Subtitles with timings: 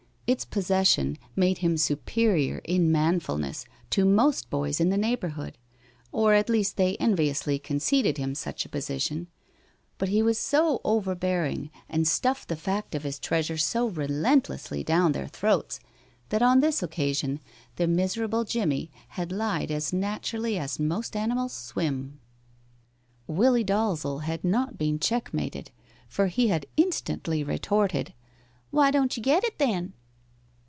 [0.27, 5.57] Its possession made him superior in manfulness to most boys in the neighborhood
[6.13, 9.27] or at least they enviously conceded him such position
[9.97, 15.11] but he was so overbearing, and stuffed the fact of his treasure so relentlessly down
[15.11, 15.81] their throats,
[16.29, 17.41] that on this occasion
[17.75, 22.21] the miserable Jimmie had lied as naturally as most animals swim.
[23.27, 25.71] Willie Dalzel had not been checkmated,
[26.07, 28.13] for he had instantly retorted,
[28.69, 29.91] "Why don't you get it, then?"